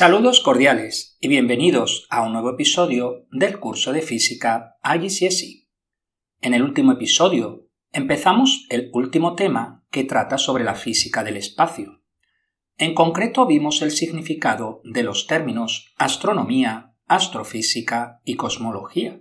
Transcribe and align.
Saludos 0.00 0.40
cordiales 0.40 1.18
y 1.20 1.28
bienvenidos 1.28 2.06
a 2.08 2.22
un 2.22 2.32
nuevo 2.32 2.48
episodio 2.48 3.26
del 3.32 3.60
curso 3.60 3.92
de 3.92 4.00
física 4.00 4.78
IGCSE. 4.82 5.68
En 6.40 6.54
el 6.54 6.62
último 6.62 6.92
episodio 6.92 7.68
empezamos 7.92 8.64
el 8.70 8.88
último 8.94 9.34
tema 9.34 9.84
que 9.90 10.04
trata 10.04 10.38
sobre 10.38 10.64
la 10.64 10.74
física 10.74 11.22
del 11.22 11.36
espacio. 11.36 12.00
En 12.78 12.94
concreto 12.94 13.46
vimos 13.46 13.82
el 13.82 13.90
significado 13.90 14.80
de 14.84 15.02
los 15.02 15.26
términos 15.26 15.92
astronomía, 15.98 16.94
astrofísica 17.06 18.22
y 18.24 18.36
cosmología. 18.36 19.20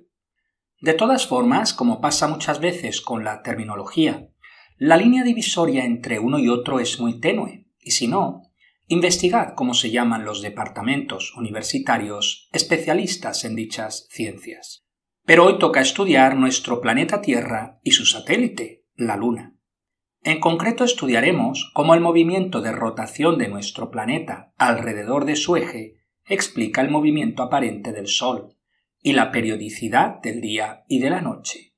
De 0.79 0.93
todas 0.93 1.27
formas, 1.27 1.73
como 1.73 1.99
pasa 1.99 2.29
muchas 2.29 2.61
veces 2.61 3.01
con 3.01 3.25
la 3.25 3.41
terminología, 3.41 4.29
la 4.77 4.95
línea 4.95 5.25
divisoria 5.25 5.83
entre 5.83 6.19
uno 6.19 6.39
y 6.39 6.47
otro 6.47 6.79
es 6.79 7.01
muy 7.01 7.19
tenue, 7.19 7.67
y 7.81 7.91
si 7.91 8.07
no, 8.07 8.48
investigad 8.89 9.53
cómo 9.53 9.75
se 9.75 9.91
llaman 9.91 10.25
los 10.25 10.41
departamentos 10.41 11.35
universitarios 11.37 12.49
especialistas 12.51 13.45
en 13.45 13.55
dichas 13.55 14.07
ciencias. 14.09 14.87
Pero 15.25 15.45
hoy 15.45 15.59
toca 15.59 15.79
estudiar 15.79 16.35
nuestro 16.35 16.81
planeta 16.81 17.21
Tierra 17.21 17.79
y 17.83 17.91
su 17.91 18.07
satélite, 18.07 18.87
la 18.95 19.15
Luna. 19.15 19.55
En 20.23 20.39
concreto 20.39 20.83
estudiaremos 20.83 21.71
cómo 21.75 21.93
el 21.93 22.01
movimiento 22.01 22.61
de 22.61 22.71
rotación 22.71 23.37
de 23.37 23.47
nuestro 23.47 23.91
planeta 23.91 24.53
alrededor 24.57 25.25
de 25.25 25.35
su 25.35 25.55
eje 25.55 25.97
explica 26.25 26.81
el 26.81 26.89
movimiento 26.89 27.43
aparente 27.43 27.93
del 27.93 28.07
Sol 28.07 28.55
y 29.01 29.13
la 29.13 29.31
periodicidad 29.31 30.19
del 30.19 30.41
día 30.41 30.83
y 30.87 30.99
de 30.99 31.11
la 31.11 31.21
noche. 31.21 31.75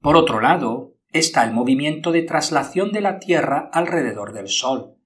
Por 0.00 0.16
otro 0.16 0.40
lado, 0.40 0.96
está 1.12 1.44
el 1.44 1.52
movimiento 1.52 2.10
de 2.10 2.22
traslación 2.22 2.90
de 2.90 3.00
la 3.00 3.20
Tierra 3.20 3.70
alrededor 3.72 4.32
del 4.32 4.48
Sol, 4.48 4.96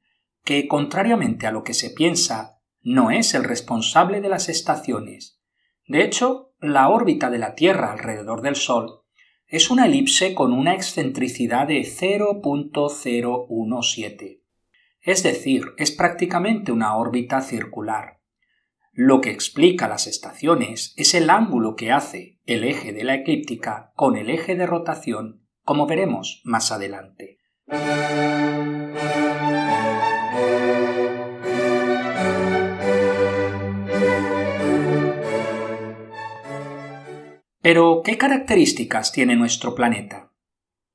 que, 0.47 0.67
contrariamente 0.69 1.47
a 1.47 1.51
lo 1.51 1.63
que 1.65 1.75
se 1.75 1.91
piensa, 1.91 2.63
no 2.81 3.11
es 3.11 3.35
el 3.35 3.45
responsable 3.45 4.23
de 4.23 4.31
las 4.31 4.49
estaciones. 4.49 5.43
De 5.87 6.03
hecho, 6.05 6.55
la 6.61 6.89
órbita 6.89 7.29
de 7.31 7.39
la 7.39 7.57
Tierra 7.57 7.93
alrededor 7.93 8.41
del 8.41 8.57
Sol 8.57 9.03
es 9.49 9.71
una 9.71 9.87
elipse 9.87 10.35
con 10.35 10.53
una 10.53 10.75
excentricidad 10.75 11.67
de 11.67 11.81
0.017. 11.81 14.43
Es 15.01 15.25
decir, 15.25 15.73
es 15.77 15.91
prácticamente 15.91 16.73
una 16.73 16.97
órbita 16.97 17.41
circular. 17.41 18.21
Lo 18.93 19.21
que 19.21 19.31
explica 19.31 19.89
las 19.89 20.07
estaciones 20.07 20.95
es 20.97 21.15
el 21.15 21.29
ángulo 21.29 21.75
que 21.75 21.91
hace 21.91 22.39
el 22.47 22.63
eje 22.63 22.93
de 22.93 23.03
la 23.03 23.17
eclíptica 23.17 23.91
con 23.97 24.17
el 24.17 24.31
eje 24.31 24.55
de 24.55 24.67
rotación, 24.67 25.45
como 25.63 25.89
veremos 25.89 26.41
más 26.45 26.71
adelante. 26.71 27.41
Pero, 37.67 38.03
¿qué 38.05 38.17
características 38.17 39.11
tiene 39.11 39.35
nuestro 39.35 39.75
planeta? 39.75 40.31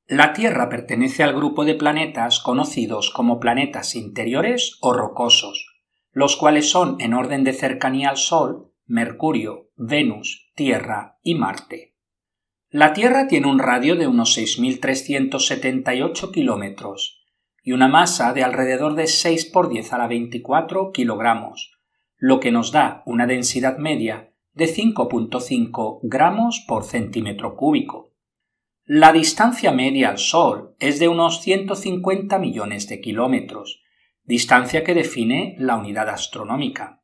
La 0.08 0.32
Tierra 0.32 0.70
pertenece 0.70 1.22
al 1.22 1.36
grupo 1.36 1.66
de 1.66 1.76
planetas 1.76 2.40
conocidos 2.40 3.10
como 3.10 3.42
planetas 3.42 3.94
interiores 3.94 4.78
o 4.80 4.94
rocosos, 4.94 5.82
los 6.14 6.38
cuales 6.38 6.70
son 6.70 6.96
en 7.02 7.14
orden 7.14 7.44
de 7.44 7.52
cercanía 7.52 8.10
al 8.10 8.16
Sol, 8.16 8.72
Mercurio, 8.86 9.70
Venus, 9.76 10.50
Tierra 10.56 11.18
y 11.22 11.36
Marte. 11.36 11.98
La 12.70 12.94
Tierra 12.94 13.28
tiene 13.28 13.48
un 13.48 13.60
radio 13.60 13.98
de 13.98 14.08
unos 14.08 14.38
6.378 14.38 16.32
kilómetros 16.32 17.22
y 17.62 17.74
una 17.74 17.90
masa 17.90 18.32
de 18.32 18.46
alrededor 18.46 18.96
de 18.96 19.08
6 19.08 19.48
por 19.48 19.68
10 19.68 19.92
a 19.92 19.98
la 19.98 20.08
24 20.08 20.94
kilogramos, 20.94 21.78
lo 22.16 22.40
que 22.40 22.54
nos 22.54 22.72
da 22.72 23.04
una 23.06 23.28
densidad 23.28 23.78
media 23.78 24.31
de 24.54 24.66
5.5 24.66 26.00
gramos 26.04 26.66
por 26.68 26.84
centímetro 26.84 27.56
cúbico. 27.56 28.14
La 28.86 29.14
distancia 29.14 29.72
media 29.72 30.10
al 30.10 30.18
Sol 30.18 30.76
es 30.80 31.00
de 31.00 31.08
unos 31.08 31.42
150 31.42 32.38
millones 32.40 32.90
de 32.90 33.00
kilómetros, 33.00 33.82
distancia 34.24 34.84
que 34.84 34.94
define 34.94 35.56
la 35.60 35.78
unidad 35.78 36.10
astronómica. 36.10 37.02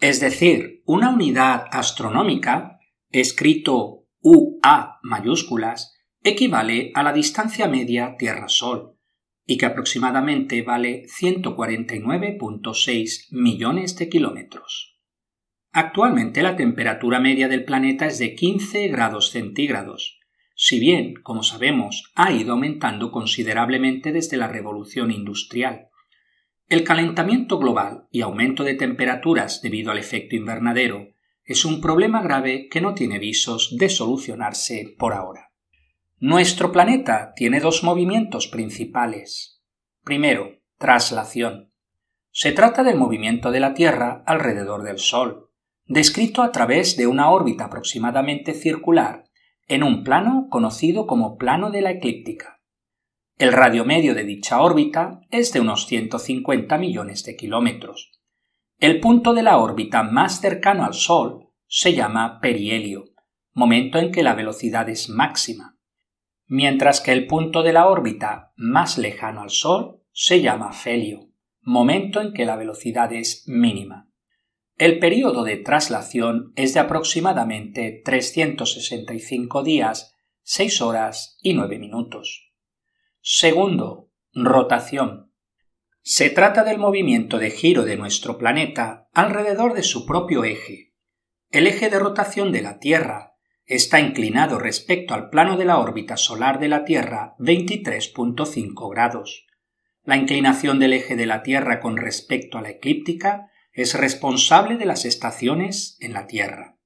Es 0.00 0.20
decir, 0.20 0.82
una 0.84 1.08
unidad 1.10 1.64
astronómica, 1.70 2.78
escrito 3.10 4.04
UA 4.20 4.98
mayúsculas, 5.02 5.96
equivale 6.22 6.92
a 6.94 7.02
la 7.02 7.12
distancia 7.12 7.66
media 7.68 8.14
Tierra-Sol, 8.18 8.96
y 9.46 9.56
que 9.56 9.64
aproximadamente 9.66 10.62
vale 10.62 11.06
149.6 11.06 13.32
millones 13.32 13.96
de 13.96 14.08
kilómetros. 14.08 14.99
Actualmente 15.72 16.42
la 16.42 16.56
temperatura 16.56 17.20
media 17.20 17.46
del 17.46 17.64
planeta 17.64 18.06
es 18.06 18.18
de 18.18 18.34
15 18.34 18.88
grados 18.88 19.30
centígrados, 19.30 20.18
si 20.62 20.80
bien, 20.80 21.14
como 21.22 21.42
sabemos, 21.42 22.12
ha 22.16 22.32
ido 22.32 22.52
aumentando 22.52 23.10
considerablemente 23.12 24.12
desde 24.12 24.36
la 24.36 24.48
revolución 24.48 25.10
industrial. 25.10 25.88
El 26.68 26.84
calentamiento 26.84 27.58
global 27.58 28.08
y 28.10 28.20
aumento 28.20 28.62
de 28.62 28.74
temperaturas 28.74 29.62
debido 29.62 29.90
al 29.90 29.98
efecto 29.98 30.36
invernadero 30.36 31.08
es 31.44 31.64
un 31.64 31.80
problema 31.80 32.20
grave 32.20 32.68
que 32.68 32.80
no 32.80 32.94
tiene 32.94 33.18
visos 33.18 33.76
de 33.78 33.88
solucionarse 33.88 34.94
por 34.98 35.14
ahora. 35.14 35.52
Nuestro 36.18 36.72
planeta 36.72 37.32
tiene 37.34 37.60
dos 37.60 37.82
movimientos 37.82 38.46
principales. 38.46 39.62
Primero, 40.04 40.60
traslación. 40.78 41.72
Se 42.32 42.52
trata 42.52 42.82
del 42.82 42.98
movimiento 42.98 43.50
de 43.50 43.60
la 43.60 43.72
Tierra 43.72 44.22
alrededor 44.26 44.82
del 44.82 44.98
Sol, 44.98 45.49
descrito 45.90 46.42
a 46.42 46.52
través 46.52 46.96
de 46.96 47.08
una 47.08 47.30
órbita 47.30 47.64
aproximadamente 47.64 48.54
circular 48.54 49.24
en 49.66 49.82
un 49.82 50.04
plano 50.04 50.46
conocido 50.48 51.04
como 51.08 51.36
plano 51.36 51.72
de 51.72 51.82
la 51.82 51.90
eclíptica. 51.90 52.62
El 53.36 53.52
radio 53.52 53.84
medio 53.84 54.14
de 54.14 54.22
dicha 54.22 54.60
órbita 54.60 55.20
es 55.30 55.52
de 55.52 55.58
unos 55.58 55.86
150 55.86 56.78
millones 56.78 57.24
de 57.24 57.34
kilómetros. 57.34 58.12
El 58.78 59.00
punto 59.00 59.34
de 59.34 59.42
la 59.42 59.58
órbita 59.58 60.04
más 60.04 60.40
cercano 60.40 60.84
al 60.84 60.94
Sol 60.94 61.48
se 61.66 61.92
llama 61.92 62.38
perihelio, 62.40 63.06
momento 63.52 63.98
en 63.98 64.12
que 64.12 64.22
la 64.22 64.34
velocidad 64.34 64.88
es 64.88 65.08
máxima, 65.08 65.76
mientras 66.46 67.00
que 67.00 67.10
el 67.10 67.26
punto 67.26 67.64
de 67.64 67.72
la 67.72 67.88
órbita 67.88 68.52
más 68.54 68.96
lejano 68.96 69.42
al 69.42 69.50
Sol 69.50 70.04
se 70.12 70.40
llama 70.40 70.72
felio, 70.72 71.32
momento 71.62 72.20
en 72.20 72.32
que 72.32 72.44
la 72.44 72.54
velocidad 72.54 73.12
es 73.12 73.42
mínima. 73.48 74.09
El 74.80 74.98
período 74.98 75.44
de 75.44 75.58
traslación 75.58 76.54
es 76.56 76.72
de 76.72 76.80
aproximadamente 76.80 78.00
365 78.02 79.62
días, 79.62 80.16
6 80.40 80.80
horas 80.80 81.36
y 81.42 81.52
9 81.52 81.78
minutos. 81.78 82.54
Segundo, 83.20 84.10
rotación. 84.32 85.34
Se 86.00 86.30
trata 86.30 86.64
del 86.64 86.78
movimiento 86.78 87.38
de 87.38 87.50
giro 87.50 87.84
de 87.84 87.98
nuestro 87.98 88.38
planeta 88.38 89.10
alrededor 89.12 89.74
de 89.74 89.82
su 89.82 90.06
propio 90.06 90.44
eje. 90.44 90.94
El 91.50 91.66
eje 91.66 91.90
de 91.90 91.98
rotación 91.98 92.50
de 92.50 92.62
la 92.62 92.78
Tierra 92.78 93.34
está 93.66 94.00
inclinado 94.00 94.58
respecto 94.58 95.12
al 95.12 95.28
plano 95.28 95.58
de 95.58 95.66
la 95.66 95.78
órbita 95.78 96.16
solar 96.16 96.58
de 96.58 96.68
la 96.68 96.86
Tierra 96.86 97.34
23.5 97.38 98.90
grados. 98.90 99.46
La 100.04 100.16
inclinación 100.16 100.78
del 100.78 100.94
eje 100.94 101.16
de 101.16 101.26
la 101.26 101.42
Tierra 101.42 101.80
con 101.80 101.98
respecto 101.98 102.56
a 102.56 102.62
la 102.62 102.70
eclíptica 102.70 103.49
es 103.72 103.94
responsable 103.94 104.76
de 104.76 104.86
las 104.86 105.04
estaciones 105.04 105.96
en 106.00 106.12
la 106.12 106.26
Tierra. 106.26 106.78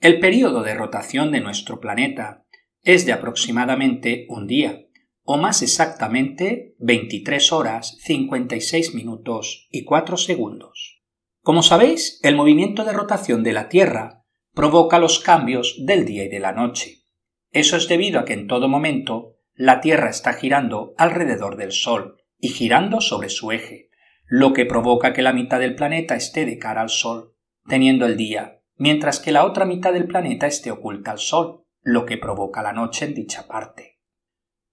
El 0.00 0.20
período 0.20 0.62
de 0.62 0.74
rotación 0.74 1.32
de 1.32 1.40
nuestro 1.40 1.80
planeta 1.80 2.44
es 2.82 3.06
de 3.06 3.12
aproximadamente 3.12 4.26
un 4.28 4.46
día, 4.46 4.84
o 5.22 5.38
más 5.38 5.62
exactamente 5.62 6.74
23 6.78 7.52
horas 7.52 7.96
56 8.02 8.94
minutos 8.94 9.68
y 9.70 9.84
4 9.84 10.16
segundos. 10.16 11.02
Como 11.40 11.62
sabéis, 11.62 12.20
el 12.22 12.36
movimiento 12.36 12.84
de 12.84 12.92
rotación 12.92 13.42
de 13.42 13.52
la 13.52 13.68
Tierra 13.68 14.24
provoca 14.52 14.98
los 14.98 15.18
cambios 15.18 15.76
del 15.84 16.04
día 16.04 16.24
y 16.24 16.28
de 16.28 16.40
la 16.40 16.52
noche. 16.52 17.04
Eso 17.50 17.76
es 17.76 17.88
debido 17.88 18.20
a 18.20 18.24
que 18.24 18.34
en 18.34 18.46
todo 18.46 18.68
momento 18.68 19.36
la 19.54 19.80
Tierra 19.80 20.10
está 20.10 20.34
girando 20.34 20.94
alrededor 20.96 21.56
del 21.56 21.72
Sol 21.72 22.16
y 22.38 22.48
girando 22.48 23.00
sobre 23.00 23.28
su 23.28 23.52
eje, 23.52 23.90
lo 24.26 24.52
que 24.52 24.66
provoca 24.66 25.12
que 25.12 25.22
la 25.22 25.32
mitad 25.32 25.60
del 25.60 25.74
planeta 25.74 26.14
esté 26.16 26.46
de 26.46 26.58
cara 26.58 26.80
al 26.80 26.90
Sol, 26.90 27.34
teniendo 27.68 28.06
el 28.06 28.16
día, 28.16 28.60
mientras 28.76 29.20
que 29.20 29.32
la 29.32 29.44
otra 29.44 29.64
mitad 29.64 29.92
del 29.92 30.06
planeta 30.06 30.46
esté 30.46 30.70
oculta 30.70 31.10
al 31.10 31.18
Sol, 31.18 31.64
lo 31.82 32.06
que 32.06 32.16
provoca 32.16 32.62
la 32.62 32.72
noche 32.72 33.04
en 33.04 33.14
dicha 33.14 33.46
parte. 33.46 34.00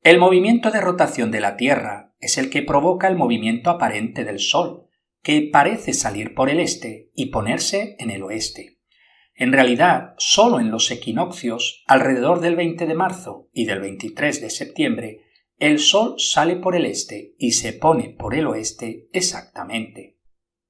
El 0.02 0.18
movimiento 0.18 0.72
de 0.72 0.82
rotación 0.82 1.30
de 1.30 1.42
la 1.42 1.58
Tierra 1.58 2.16
es 2.20 2.38
el 2.38 2.50
que 2.50 2.64
provoca 2.64 3.08
el 3.08 3.16
movimiento 3.16 3.70
aparente 3.70 4.24
del 4.24 4.40
Sol, 4.40 4.88
que 5.22 5.50
parece 5.52 5.94
salir 5.94 6.34
por 6.34 6.50
el 6.50 6.60
este 6.60 7.12
y 7.14 7.28
ponerse 7.28 7.96
en 8.00 8.10
el 8.10 8.24
oeste. 8.24 8.80
En 9.36 9.54
realidad, 9.54 10.14
solo 10.18 10.60
en 10.60 10.72
los 10.72 10.90
equinoccios, 10.92 11.84
alrededor 11.88 12.40
del 12.42 12.56
20 12.56 12.86
de 12.86 12.94
marzo 12.94 13.50
y 13.54 13.66
del 13.66 13.80
23 13.80 14.42
de 14.42 14.50
septiembre, 14.50 15.22
el 15.62 15.78
Sol 15.78 16.16
sale 16.18 16.56
por 16.56 16.76
el 16.76 16.88
este 16.88 17.36
y 17.38 17.52
se 17.52 17.72
pone 17.72 18.10
por 18.10 18.34
el 18.34 18.48
oeste 18.48 19.08
exactamente. 19.14 20.18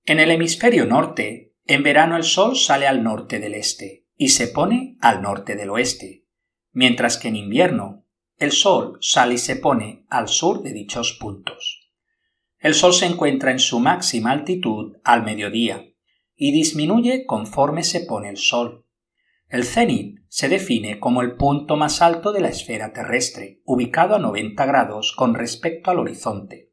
En 0.03 0.19
el 0.19 0.31
hemisferio 0.31 0.85
norte, 0.85 1.55
En 1.65 1.83
verano 1.83 2.17
el 2.17 2.23
sol 2.23 2.57
sale 2.57 2.88
al 2.88 3.01
norte 3.01 3.39
del 3.39 3.53
este 3.53 4.07
y 4.17 4.29
se 4.29 4.49
pone 4.49 4.97
al 4.99 5.21
norte 5.21 5.55
del 5.55 5.69
oeste, 5.69 6.25
mientras 6.73 7.17
que 7.17 7.29
en 7.29 7.38
invierno 7.38 8.05
el 8.38 8.51
sol 8.51 8.97
sale 8.99 9.35
y 9.35 9.38
se 9.38 9.55
pone 9.55 10.05
al 10.09 10.27
sur 10.27 10.61
de 10.61 10.73
dichos 10.73 11.13
puntos. 11.13 11.89
El 12.57 12.73
sol 12.73 12.94
se 12.94 13.05
encuentra 13.05 13.51
en 13.51 13.59
su 13.59 13.79
máxima 13.79 14.31
altitud 14.31 14.97
al 15.05 15.23
mediodía 15.23 15.85
y 16.35 16.51
disminuye 16.51 17.25
conforme 17.25 17.83
se 17.83 18.01
pone 18.01 18.27
el 18.27 18.37
sol. 18.37 18.85
El 19.51 19.65
cenit 19.65 20.21
se 20.30 20.48
define 20.48 21.01
como 21.01 21.21
el 21.21 21.36
punto 21.36 21.75
más 21.75 22.01
alto 22.01 22.31
de 22.31 22.39
la 22.39 22.48
esfera 22.48 22.94
terrestre, 22.94 23.59
ubicado 23.65 24.15
a 24.15 24.19
90 24.19 24.65
grados 24.65 25.13
con 25.13 25.36
respecto 25.36 25.92
al 25.92 26.00
horizonte. 26.00 26.71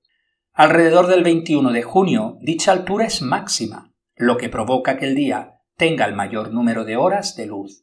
Alrededor 0.53 1.09
del 1.09 1.25
21 1.25 1.73
de 1.73 1.83
junio 1.83 2.39
dicha 2.41 2.71
altura 2.71 3.07
es 3.07 3.21
máxima, 3.21 3.93
lo 4.15 4.37
que 4.37 4.49
provoca 4.49 4.97
que 4.97 5.07
el 5.07 5.17
día 5.17 5.55
tenga 5.77 6.05
el 6.05 6.15
mayor 6.15 6.53
número 6.53 6.85
de 6.85 6.97
horas 6.97 7.35
de 7.35 7.47
luz. 7.47 7.83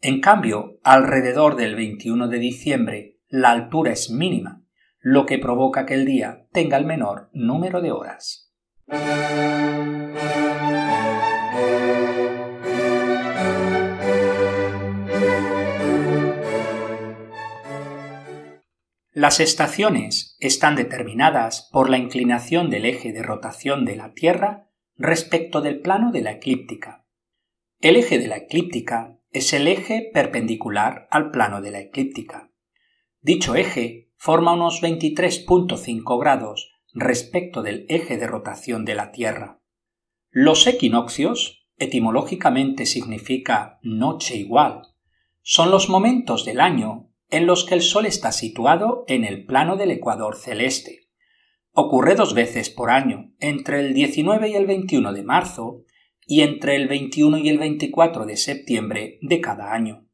En 0.00 0.22
cambio, 0.22 0.78
alrededor 0.82 1.56
del 1.56 1.76
21 1.76 2.28
de 2.28 2.38
diciembre 2.38 3.18
la 3.28 3.50
altura 3.50 3.92
es 3.92 4.08
mínima, 4.08 4.64
lo 4.98 5.26
que 5.26 5.38
provoca 5.38 5.84
que 5.84 5.92
el 5.92 6.06
día 6.06 6.46
tenga 6.52 6.78
el 6.78 6.86
menor 6.86 7.28
número 7.34 7.82
de 7.82 7.92
horas. 7.92 8.50
Las 19.22 19.38
estaciones 19.38 20.36
están 20.40 20.74
determinadas 20.74 21.68
por 21.70 21.88
la 21.88 21.96
inclinación 21.96 22.70
del 22.70 22.84
eje 22.86 23.12
de 23.12 23.22
rotación 23.22 23.84
de 23.84 23.94
la 23.94 24.14
Tierra 24.14 24.68
respecto 24.96 25.60
del 25.60 25.78
plano 25.78 26.10
de 26.10 26.22
la 26.22 26.32
eclíptica. 26.32 27.06
El 27.80 27.94
eje 27.94 28.18
de 28.18 28.26
la 28.26 28.38
eclíptica 28.38 29.20
es 29.30 29.52
el 29.52 29.68
eje 29.68 30.10
perpendicular 30.12 31.06
al 31.12 31.30
plano 31.30 31.60
de 31.60 31.70
la 31.70 31.78
eclíptica. 31.78 32.50
Dicho 33.20 33.54
eje 33.54 34.10
forma 34.16 34.54
unos 34.54 34.82
23.5 34.82 36.18
grados 36.18 36.72
respecto 36.92 37.62
del 37.62 37.86
eje 37.88 38.16
de 38.16 38.26
rotación 38.26 38.84
de 38.84 38.96
la 38.96 39.12
Tierra. 39.12 39.60
Los 40.30 40.66
equinoccios, 40.66 41.68
etimológicamente 41.78 42.86
significa 42.86 43.78
noche 43.82 44.34
igual, 44.34 44.82
son 45.42 45.70
los 45.70 45.88
momentos 45.88 46.44
del 46.44 46.58
año 46.58 47.11
en 47.32 47.46
los 47.46 47.64
que 47.64 47.74
el 47.74 47.82
Sol 47.82 48.06
está 48.06 48.30
situado 48.30 49.04
en 49.08 49.24
el 49.24 49.44
plano 49.44 49.76
del 49.76 49.90
ecuador 49.90 50.36
celeste. 50.36 51.08
Ocurre 51.72 52.14
dos 52.14 52.34
veces 52.34 52.70
por 52.70 52.90
año, 52.90 53.32
entre 53.40 53.80
el 53.80 53.94
19 53.94 54.50
y 54.50 54.54
el 54.54 54.66
21 54.66 55.12
de 55.12 55.22
marzo 55.24 55.84
y 56.26 56.42
entre 56.42 56.76
el 56.76 56.86
21 56.86 57.38
y 57.38 57.48
el 57.48 57.58
24 57.58 58.26
de 58.26 58.36
septiembre 58.36 59.18
de 59.22 59.40
cada 59.40 59.72
año. 59.72 60.06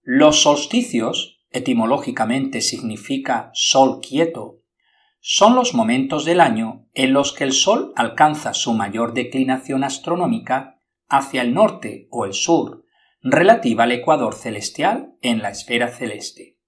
Los 0.00 0.40
solsticios, 0.40 1.44
etimológicamente 1.50 2.60
significa 2.60 3.50
sol 3.52 4.00
quieto, 4.00 4.64
son 5.26 5.54
los 5.54 5.72
momentos 5.72 6.26
del 6.26 6.38
año 6.38 6.86
en 6.92 7.14
los 7.14 7.32
que 7.32 7.44
el 7.44 7.52
Sol 7.52 7.94
alcanza 7.96 8.52
su 8.52 8.74
mayor 8.74 9.14
declinación 9.14 9.82
astronómica 9.82 10.78
hacia 11.08 11.40
el 11.40 11.54
norte 11.54 12.08
o 12.10 12.26
el 12.26 12.34
sur, 12.34 12.83
relativa 13.24 13.84
al 13.84 13.92
ecuador 13.92 14.34
celestial 14.34 15.16
en 15.22 15.40
la 15.40 15.48
esfera 15.48 15.88
celeste. 15.88 16.58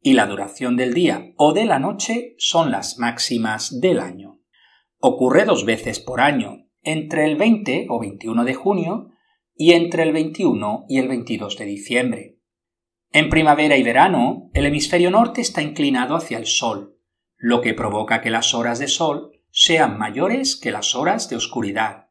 Y 0.00 0.14
la 0.14 0.26
duración 0.26 0.76
del 0.76 0.94
día 0.94 1.32
o 1.36 1.52
de 1.52 1.64
la 1.64 1.78
noche 1.78 2.34
son 2.38 2.72
las 2.72 2.98
máximas 2.98 3.80
del 3.80 4.00
año. 4.00 4.40
Ocurre 4.98 5.44
dos 5.44 5.64
veces 5.64 6.00
por 6.00 6.20
año, 6.20 6.66
entre 6.82 7.24
el 7.24 7.36
20 7.36 7.86
o 7.88 8.00
21 8.00 8.44
de 8.44 8.54
junio 8.54 9.10
y 9.54 9.74
entre 9.74 10.02
el 10.02 10.12
21 10.12 10.86
y 10.88 10.98
el 10.98 11.06
22 11.06 11.56
de 11.56 11.64
diciembre. 11.64 12.38
En 13.12 13.30
primavera 13.30 13.76
y 13.76 13.84
verano, 13.84 14.50
el 14.54 14.66
hemisferio 14.66 15.10
norte 15.10 15.40
está 15.40 15.62
inclinado 15.62 16.16
hacia 16.16 16.38
el 16.38 16.46
sol, 16.46 16.98
lo 17.36 17.60
que 17.60 17.74
provoca 17.74 18.20
que 18.20 18.30
las 18.30 18.54
horas 18.54 18.80
de 18.80 18.88
sol 18.88 19.30
sean 19.52 19.98
mayores 19.98 20.56
que 20.56 20.72
las 20.72 20.96
horas 20.96 21.28
de 21.28 21.36
oscuridad. 21.36 22.08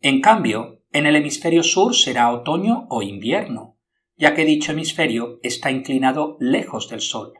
En 0.00 0.20
cambio, 0.20 0.81
en 0.92 1.06
el 1.06 1.16
hemisferio 1.16 1.62
sur 1.62 1.94
será 1.94 2.30
otoño 2.30 2.86
o 2.90 3.02
invierno, 3.02 3.78
ya 4.16 4.34
que 4.34 4.44
dicho 4.44 4.72
hemisferio 4.72 5.38
está 5.42 5.70
inclinado 5.70 6.36
lejos 6.38 6.88
del 6.88 7.00
Sol, 7.00 7.32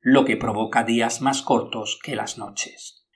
lo 0.00 0.24
que 0.24 0.36
provoca 0.36 0.84
días 0.84 1.20
más 1.20 1.42
cortos 1.42 1.98
que 2.02 2.16
las 2.16 2.38
noches. 2.38 3.06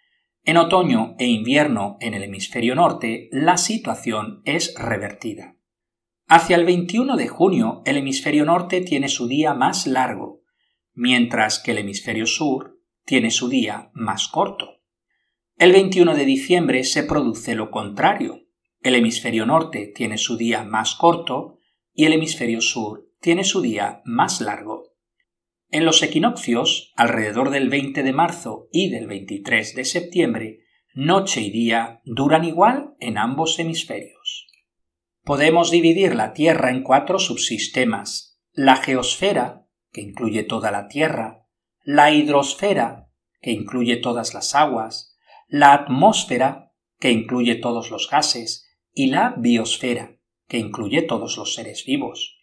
En 0.43 0.59
otoño 0.59 1.15
e 1.19 1.27
invierno 1.27 1.97
en 2.01 2.13
el 2.13 2.23
hemisferio 2.23 2.75
norte 2.75 3.29
la 3.33 3.57
situación 3.57 4.43
es 4.45 4.75
revertida. 4.77 5.57
Hacia 6.27 6.57
el 6.57 6.65
21 6.65 7.17
de 7.17 7.29
junio 7.29 7.83
el 7.87 7.97
hemisferio 7.97 8.45
norte 8.45 8.83
tiene 8.83 9.09
su 9.09 9.27
día 9.27 9.55
más 9.55 9.87
largo, 9.87 10.43
mientras 10.93 11.59
que 11.59 11.71
el 11.71 11.79
hemisferio 11.79 12.27
sur 12.27 12.79
tiene 13.05 13.31
su 13.31 13.49
día 13.49 13.91
más 13.95 14.29
corto. 14.29 14.83
El 15.57 15.73
21 15.73 16.15
de 16.15 16.25
diciembre 16.25 16.85
se 16.85 17.05
produce 17.05 17.55
lo 17.55 17.71
contrario, 17.71 18.44
el 18.85 18.95
hemisferio 18.97 19.47
norte 19.47 19.91
tiene 19.95 20.19
su 20.19 20.37
día 20.37 20.63
más 20.63 20.95
corto 20.95 21.59
y 21.95 22.05
el 22.05 22.13
hemisferio 22.13 22.61
sur 22.61 23.09
tiene 23.19 23.43
su 23.43 23.63
día 23.63 24.03
más 24.05 24.43
largo. 24.43 24.93
En 25.71 25.87
los 25.87 26.03
equinoccios, 26.03 26.93
alrededor 26.95 27.49
del 27.49 27.71
20 27.71 28.03
de 28.03 28.13
marzo 28.13 28.69
y 28.71 28.91
del 28.91 29.07
23 29.07 29.75
de 29.75 29.85
septiembre, 29.87 30.59
noche 30.93 31.41
y 31.41 31.51
día 31.51 32.03
duran 32.05 32.45
igual 32.45 32.95
en 33.01 33.17
ambos 33.17 33.59
hemisferios. 33.59 34.49
Podemos 35.23 35.71
dividir 35.71 36.15
la 36.15 36.35
Tierra 36.35 36.71
en 36.71 36.83
cuatro 36.83 37.19
subsistemas. 37.19 38.39
La 38.53 38.77
geosfera, 38.77 39.67
que 39.93 40.03
incluye 40.03 40.43
toda 40.43 40.71
la 40.71 40.89
Tierra, 40.89 41.47
la 41.83 42.13
hidrosfera, 42.13 43.09
que 43.41 43.51
incluye 43.51 43.97
todas 43.97 44.35
las 44.35 44.55
aguas, 44.55 45.17
la 45.49 45.73
atmósfera, 45.73 46.73
que 47.01 47.11
incluye 47.11 47.55
todos 47.55 47.91
los 47.91 48.11
gases, 48.11 48.65
y 48.95 49.09
la 49.09 49.35
biosfera, 49.37 50.17
que 50.49 50.59
incluye 50.59 51.03
todos 51.03 51.37
los 51.37 51.55
seres 51.55 51.85
vivos. 51.85 52.41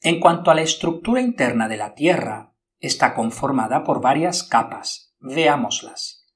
En 0.00 0.20
cuanto 0.20 0.52
a 0.52 0.54
la 0.54 0.62
estructura 0.62 1.20
interna 1.20 1.66
de 1.66 1.76
la 1.78 1.94
Tierra, 1.94 2.54
está 2.78 3.14
conformada 3.14 3.82
por 3.82 4.00
varias 4.00 4.44
capas. 4.44 5.14
Veámoslas. 5.18 6.26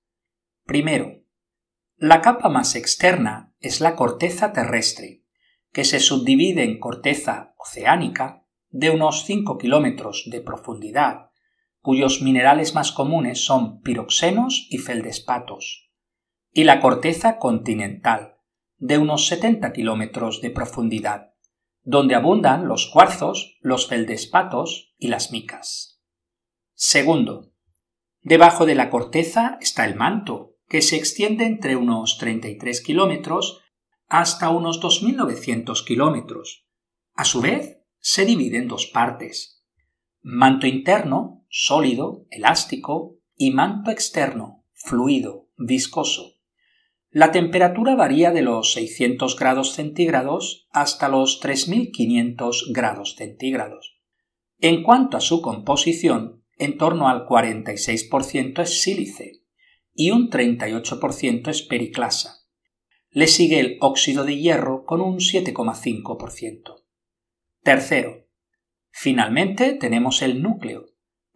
Primero, 0.65 1.23
la 1.97 2.23
capa 2.23 2.49
más 2.49 2.75
externa 2.75 3.55
es 3.61 3.81
la 3.81 3.95
corteza 3.95 4.53
terrestre, 4.53 5.23
que 5.73 5.85
se 5.85 6.01
subdivide 6.01 6.65
en 6.65 6.81
corteza 6.81 7.55
oceánica, 7.59 8.40
de 8.71 8.91
unos 8.91 9.25
5 9.25 9.59
kilómetros 9.59 10.25
de 10.31 10.41
profundidad, 10.41 11.31
cuyos 11.81 12.23
minerales 12.23 12.75
más 12.75 12.93
comunes 12.93 13.45
son 13.45 13.81
piroxenos 13.81 14.67
y 14.71 14.79
feldespatos, 14.79 15.91
y 16.53 16.65
la 16.65 16.81
corteza 16.81 17.39
continental, 17.39 18.37
de 18.79 18.99
unos 18.99 19.27
70 19.27 19.73
kilómetros 19.73 20.41
de 20.41 20.51
profundidad, 20.51 21.35
donde 21.83 22.15
abundan 22.15 22.69
los 22.69 22.87
cuarzos, 22.87 23.59
los 23.61 23.89
feldespatos 23.89 24.95
y 24.99 25.09
las 25.09 25.33
micas. 25.33 26.01
Segundo, 26.75 27.53
debajo 28.23 28.67
de 28.67 28.75
la 28.75 28.91
corteza 28.91 29.59
está 29.61 29.85
el 29.85 29.97
manto, 29.97 30.57
que 30.69 30.83
se 30.83 30.97
extiende 30.97 31.47
entre 31.47 31.77
unos 31.77 32.19
33 32.19 32.81
kilómetros 32.83 33.61
hasta 34.07 34.51
unos 34.51 34.81
2.900 34.81 35.85
kilómetros. 35.85 36.67
A 37.15 37.25
su 37.25 37.41
vez, 37.41 37.80
se 38.01 38.25
divide 38.25 38.59
en 38.59 38.69
dos 38.69 38.87
partes. 38.87 39.65
Manto 40.23 40.67
interno, 40.67 41.45
sólido, 41.49 42.27
elástico, 42.31 43.21
y 43.37 43.53
manto 43.53 43.91
externo, 43.91 44.67
fluido, 44.75 45.49
viscoso. 45.57 46.35
La 47.09 47.33
temperatura 47.33 47.95
varía 47.95 48.31
de 48.33 48.43
los 48.43 48.75
600 48.75 49.35
grados 49.37 49.73
centígrados 49.73 50.69
hasta 50.71 51.09
los 51.09 51.41
3500 51.41 52.71
grados 52.73 53.17
centígrados. 53.17 53.99
En 54.59 54.83
cuanto 54.83 55.17
a 55.17 55.21
su 55.21 55.41
composición, 55.41 56.45
en 56.59 56.77
torno 56.77 57.09
al 57.09 57.27
46% 57.27 58.63
es 58.63 58.83
sílice 58.83 59.43
y 59.95 60.11
un 60.11 60.29
38% 60.29 61.49
es 61.49 61.63
periclasa. 61.63 62.47
Le 63.09 63.27
sigue 63.27 63.59
el 63.59 63.79
óxido 63.81 64.25
de 64.25 64.37
hierro 64.37 64.85
con 64.85 65.01
un 65.01 65.17
7,5%. 65.17 66.80
Tercero, 67.63 68.27
finalmente 68.91 69.75
tenemos 69.75 70.23
el 70.23 70.43
núcleo, 70.43 70.87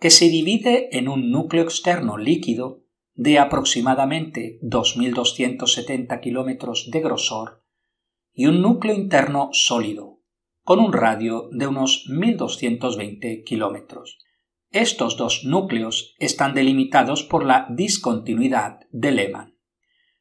que 0.01 0.11
se 0.11 0.29
divide 0.29 0.97
en 0.97 1.09
un 1.09 1.31
núcleo 1.31 1.63
externo 1.63 2.17
líquido 2.17 2.85
de 3.15 3.39
aproximadamente 3.39 4.59
2.270 4.63 6.21
kilómetros 6.21 6.91
de 6.91 7.01
grosor 7.01 7.65
y 8.33 8.47
un 8.47 8.63
núcleo 8.63 8.95
interno 8.95 9.51
sólido, 9.53 10.21
con 10.63 10.81
un 10.81 10.93
radio 10.93 11.49
de 11.53 11.67
unos 11.67 12.07
1220 12.09 13.45
kilómetros. 13.45 14.19
Estos 14.71 15.17
dos 15.17 15.45
núcleos 15.45 16.15
están 16.19 16.55
delimitados 16.55 17.23
por 17.23 17.45
la 17.45 17.69
discontinuidad 17.71 18.81
de 18.91 19.13
Lehmann. 19.13 19.59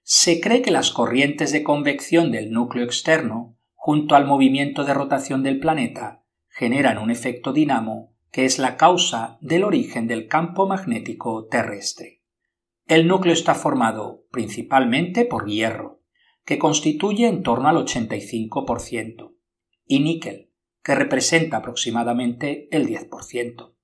Se 0.03 0.41
cree 0.41 0.61
que 0.61 0.69
las 0.69 0.91
corrientes 0.91 1.51
de 1.53 1.63
convección 1.63 2.31
del 2.31 2.51
núcleo 2.51 2.83
externo, 2.83 3.57
junto 3.85 4.15
al 4.15 4.25
movimiento 4.25 4.85
de 4.85 4.93
rotación 4.93 5.43
del 5.43 5.59
planeta, 5.59 6.23
generan 6.47 6.97
un 6.99 7.11
efecto 7.11 7.51
dinamo 7.51 8.15
que 8.31 8.45
es 8.45 8.57
la 8.57 8.77
causa 8.77 9.37
del 9.41 9.65
origen 9.65 10.07
del 10.07 10.29
campo 10.29 10.65
magnético 10.65 11.47
terrestre. 11.47 12.21
El 12.87 13.09
núcleo 13.09 13.33
está 13.33 13.55
formado 13.55 14.23
principalmente 14.31 15.25
por 15.25 15.47
hierro, 15.47 16.01
que 16.45 16.57
constituye 16.57 17.27
en 17.27 17.43
torno 17.43 17.67
al 17.67 17.75
85%, 17.75 19.35
y 19.85 19.99
níquel, 19.99 20.53
que 20.81 20.95
representa 20.95 21.57
aproximadamente 21.57 22.69
el 22.71 22.87
10%. 22.87 23.75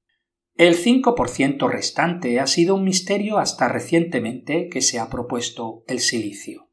El 0.56 0.78
5% 0.78 1.70
restante 1.70 2.40
ha 2.40 2.48
sido 2.48 2.76
un 2.76 2.86
misterio 2.86 3.38
hasta 3.38 3.68
recientemente 3.68 4.70
que 4.70 4.80
se 4.80 4.98
ha 4.98 5.10
propuesto 5.10 5.84
el 5.88 6.00
silicio. 6.00 6.70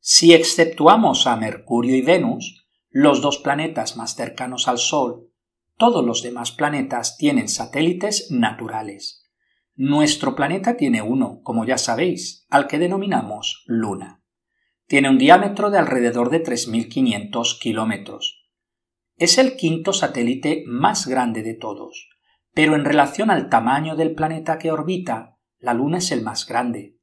Si 0.00 0.34
exceptuamos 0.34 1.26
a 1.26 1.36
Mercurio 1.36 1.96
y 1.96 2.02
Venus, 2.02 2.66
los 2.90 3.22
dos 3.22 3.38
planetas 3.38 3.96
más 3.96 4.16
cercanos 4.16 4.68
al 4.68 4.76
Sol, 4.76 5.30
todos 5.78 6.04
los 6.04 6.22
demás 6.22 6.52
planetas 6.52 7.16
tienen 7.16 7.48
satélites 7.48 8.30
naturales. 8.30 9.30
Nuestro 9.76 10.34
planeta 10.34 10.76
tiene 10.76 11.00
uno, 11.00 11.40
como 11.42 11.64
ya 11.64 11.78
sabéis, 11.78 12.44
al 12.50 12.66
que 12.66 12.78
denominamos 12.78 13.64
Luna. 13.66 14.22
Tiene 14.86 15.08
un 15.08 15.16
diámetro 15.16 15.70
de 15.70 15.78
alrededor 15.78 16.28
de 16.28 16.42
3.500 16.44 17.58
kilómetros. 17.58 18.46
Es 19.16 19.38
el 19.38 19.56
quinto 19.56 19.94
satélite 19.94 20.64
más 20.66 21.06
grande 21.06 21.42
de 21.42 21.54
todos, 21.54 22.10
pero 22.52 22.74
en 22.74 22.84
relación 22.84 23.30
al 23.30 23.48
tamaño 23.48 23.96
del 23.96 24.14
planeta 24.14 24.58
que 24.58 24.70
orbita, 24.70 25.38
la 25.58 25.72
Luna 25.72 25.96
es 25.96 26.12
el 26.12 26.20
más 26.20 26.46
grande. 26.46 26.99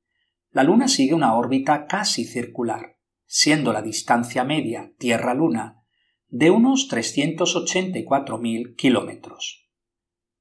La 0.58 0.64
Luna 0.64 0.88
sigue 0.88 1.14
una 1.14 1.36
órbita 1.36 1.86
casi 1.86 2.26
circular 2.26 2.98
siendo 3.28 3.74
la 3.74 3.84
distancia 3.84 4.44
media 4.44 4.92
Tierra-Luna 4.98 5.84
de 6.30 6.50
unos 6.50 6.90
384.000 6.90 8.76
kilómetros. 8.76 9.70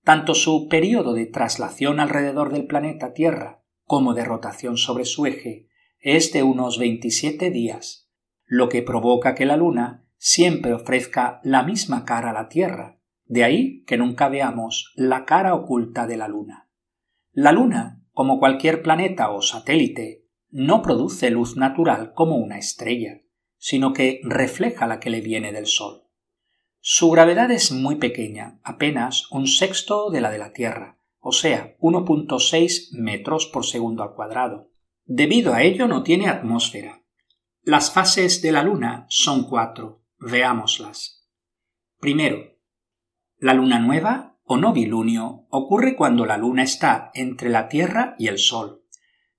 Tanto 0.05 0.35
su 0.35 0.69
periodo 0.69 1.13
de 1.13 1.27
traslación 1.27 2.01
alrededor 2.01 2.51
del 2.51 2.67
planeta 2.67 3.13
Tierra 3.13 3.63
como 3.85 4.15
de 4.15 4.25
rotación 4.25 4.79
sobre 4.79 5.05
su 5.05 5.27
eje 5.27 5.69
es 5.99 6.33
de 6.33 6.43
unos 6.43 6.79
27 6.79 7.51
días, 7.51 8.11
lo 8.47 8.71
que 8.71 8.81
provoca 8.81 9.35
que 9.35 9.45
la 9.45 9.59
Luna 9.59 10.09
siempre 10.17 10.73
ofrezca 10.73 11.41
la 11.45 11.63
misma 11.63 12.07
cara 12.07 12.31
a 12.31 12.33
la 12.33 12.49
Tierra, 12.49 13.03
de 13.27 13.45
ahí 13.45 13.85
que 13.85 13.99
nunca 13.99 14.31
veamos 14.31 14.95
la 14.97 15.27
cara 15.27 15.55
oculta 15.55 16.07
de 16.07 16.17
la 16.17 16.27
Luna. 16.27 16.71
La 17.33 17.53
Luna, 17.53 17.96
como 18.17 18.39
cualquier 18.39 18.81
planeta 18.81 19.31
o 19.31 19.43
satélite, 19.43 20.25
no 20.49 20.81
produce 20.81 21.29
luz 21.29 21.59
natural 21.59 22.15
como 22.15 22.39
una 22.39 22.57
estrella, 22.57 23.21
sino 23.59 23.93
que 23.93 24.23
refleja 24.25 24.87
la 24.87 25.01
que 25.01 25.11
le 25.11 25.21
viene 25.21 25.53
del 25.53 25.67
Sol. 25.67 26.05
Su 26.81 27.11
gravedad 27.11 27.51
es 27.51 27.73
muy 27.73 27.97
pequeña, 27.97 28.59
apenas 28.63 29.31
un 29.31 29.47
sexto 29.47 30.09
de 30.09 30.23
la 30.23 30.31
de 30.31 30.39
la 30.39 30.55
Tierra, 30.55 30.99
o 31.19 31.31
sea, 31.31 31.77
1.6 31.79 32.93
metros 32.93 33.45
por 33.49 33.67
segundo 33.67 34.03
al 34.03 34.15
cuadrado. 34.15 34.71
Debido 35.05 35.53
a 35.53 35.63
ello 35.63 35.87
no 35.87 36.03
tiene 36.03 36.31
atmósfera. 36.31 37.03
Las 37.61 37.93
fases 37.93 38.41
de 38.41 38.51
la 38.51 38.63
Luna 38.63 39.05
son 39.11 39.45
cuatro. 39.45 40.05
Veámoslas. 40.19 41.29
Primero, 42.01 42.57
la 43.37 43.53
luna 43.53 43.79
nueva 43.79 44.36
o 44.47 44.57
novilunio 44.57 45.47
ocurre 45.51 45.97
cuando 45.97 46.25
la 46.25 46.39
luna 46.39 46.63
está 46.63 47.11
entre 47.15 47.51
la 47.51 47.69
Tierra 47.69 48.15
y 48.19 48.29
el 48.29 48.39
Sol 48.39 48.87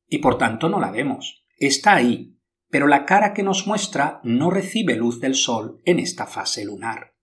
y 0.07 0.19
por 0.19 0.37
tanto 0.37 0.69
no 0.69 0.79
la 0.79 0.91
vemos. 0.91 1.45
Está 1.57 1.95
ahí, 1.95 2.37
pero 2.69 2.87
la 2.87 3.05
cara 3.05 3.33
que 3.33 3.43
nos 3.43 3.67
muestra 3.67 4.19
no 4.23 4.49
recibe 4.49 4.95
luz 4.95 5.19
del 5.19 5.35
Sol 5.35 5.81
en 5.85 5.99
esta 5.99 6.25
fase 6.25 6.65
lunar. 6.65 7.15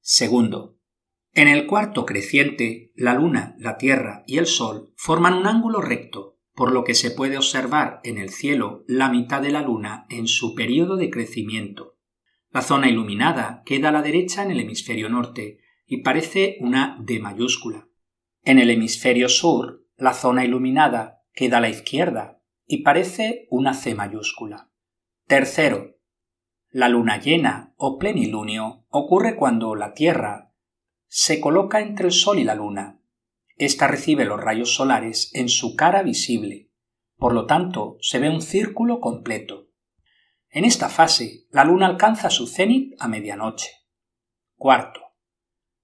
Segundo, 0.00 0.78
en 1.34 1.48
el 1.48 1.66
cuarto 1.66 2.06
creciente, 2.06 2.92
la 2.96 3.14
Luna, 3.14 3.54
la 3.58 3.76
Tierra 3.76 4.24
y 4.26 4.38
el 4.38 4.46
Sol 4.46 4.92
forman 4.96 5.34
un 5.34 5.46
ángulo 5.46 5.80
recto, 5.80 6.38
por 6.54 6.72
lo 6.72 6.82
que 6.82 6.94
se 6.94 7.10
puede 7.10 7.36
observar 7.36 8.00
en 8.02 8.18
el 8.18 8.30
cielo 8.30 8.84
la 8.88 9.10
mitad 9.10 9.42
de 9.42 9.50
la 9.50 9.62
Luna 9.62 10.06
en 10.08 10.26
su 10.26 10.54
periodo 10.54 10.96
de 10.96 11.10
crecimiento. 11.10 11.98
La 12.50 12.62
zona 12.62 12.88
iluminada 12.88 13.62
queda 13.66 13.90
a 13.90 13.92
la 13.92 14.02
derecha 14.02 14.42
en 14.42 14.50
el 14.50 14.60
hemisferio 14.60 15.08
norte 15.08 15.60
y 15.88 16.02
parece 16.02 16.58
una 16.60 16.98
D 17.00 17.18
mayúscula. 17.18 17.88
En 18.44 18.58
el 18.58 18.70
hemisferio 18.70 19.28
sur, 19.28 19.86
la 19.96 20.12
zona 20.12 20.44
iluminada 20.44 21.24
queda 21.32 21.58
a 21.58 21.60
la 21.60 21.70
izquierda 21.70 22.40
y 22.66 22.82
parece 22.82 23.48
una 23.50 23.72
C 23.72 23.94
mayúscula. 23.94 24.70
Tercero, 25.26 25.96
la 26.70 26.90
luna 26.90 27.18
llena 27.18 27.72
o 27.78 27.98
plenilunio 27.98 28.84
ocurre 28.90 29.34
cuando 29.34 29.74
la 29.74 29.94
Tierra 29.94 30.52
se 31.06 31.40
coloca 31.40 31.80
entre 31.80 32.06
el 32.06 32.12
Sol 32.12 32.38
y 32.38 32.44
la 32.44 32.54
Luna. 32.54 33.00
Esta 33.56 33.88
recibe 33.88 34.26
los 34.26 34.38
rayos 34.38 34.74
solares 34.74 35.30
en 35.34 35.48
su 35.48 35.74
cara 35.74 36.02
visible, 36.02 36.70
por 37.16 37.32
lo 37.32 37.46
tanto 37.46 37.96
se 38.02 38.18
ve 38.18 38.28
un 38.28 38.42
círculo 38.42 39.00
completo. 39.00 39.70
En 40.50 40.66
esta 40.66 40.90
fase, 40.90 41.46
la 41.50 41.64
Luna 41.64 41.86
alcanza 41.86 42.28
su 42.28 42.46
cenit 42.46 42.94
a 42.98 43.08
medianoche. 43.08 43.70
Cuarto. 44.56 45.07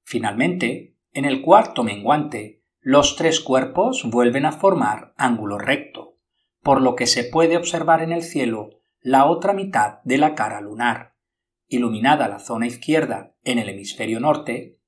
Finalmente, 0.05 0.97
en 1.13 1.25
el 1.25 1.43
cuarto 1.43 1.83
menguante, 1.83 2.63
los 2.81 3.17
tres 3.17 3.41
cuerpos 3.41 4.05
vuelven 4.05 4.47
a 4.47 4.53
formar 4.53 5.15
ángulo 5.17 5.59
recto, 5.59 6.19
por 6.63 6.83
lo 6.83 6.95
que 6.95 7.07
se 7.07 7.25
puede 7.25 7.57
observar 7.57 8.03
en 8.03 8.13
el 8.13 8.23
cielo 8.23 8.71
la 9.01 9.25
otra 9.25 9.55
mitad 9.55 10.03
de 10.05 10.19
la 10.19 10.35
cara 10.35 10.61
lunar, 10.61 11.15
iluminada 11.67 12.29
la 12.29 12.39
zona 12.39 12.67
izquierda 12.67 13.35
en 13.43 13.59
el 13.59 13.69
hemisferio 13.71 14.21
norte, 14.21 14.79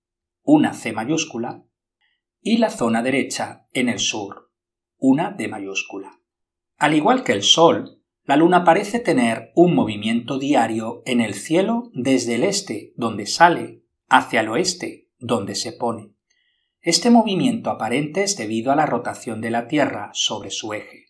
una 0.43 0.75
C 0.75 0.93
mayúscula, 0.93 1.65
y 2.41 2.59
la 2.59 2.71
zona 2.71 3.03
derecha 3.03 3.67
en 3.73 3.89
el 3.89 3.99
sur, 3.99 4.53
una 4.99 5.31
D 5.33 5.49
mayúscula. 5.49 6.21
Al 6.77 6.95
igual 6.95 7.25
que 7.25 7.33
el 7.33 7.43
Sol, 7.43 8.03
la 8.25 8.37
Luna 8.37 8.65
parece 8.65 9.01
tener 9.01 9.53
un 9.55 9.75
movimiento 9.75 10.39
diario 10.39 11.03
en 11.07 11.21
el 11.21 11.35
cielo 11.35 11.91
desde 11.95 12.35
el 12.35 12.45
este, 12.45 12.93
donde 12.97 13.27
sale, 13.27 13.83
hacia 14.09 14.41
el 14.41 14.49
oeste, 14.49 15.06
donde 15.19 15.55
se 15.55 15.73
pone. 15.73 16.13
Este 16.81 17.11
movimiento 17.11 17.71
aparente 17.71 18.23
es 18.23 18.37
debido 18.37 18.71
a 18.71 18.77
la 18.77 18.87
rotación 18.87 19.41
de 19.41 19.51
la 19.51 19.67
Tierra 19.67 20.11
sobre 20.13 20.51
su 20.51 20.73
eje. 20.73 21.07